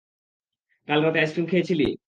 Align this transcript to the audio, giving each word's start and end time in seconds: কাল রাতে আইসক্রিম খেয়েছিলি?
কাল 0.87 0.99
রাতে 1.03 1.17
আইসক্রিম 1.19 1.45
খেয়েছিলি? 1.47 1.87